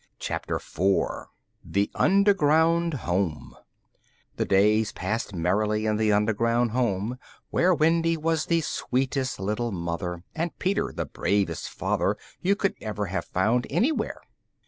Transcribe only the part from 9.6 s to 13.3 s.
mother, and Peter the bravest father you could ever have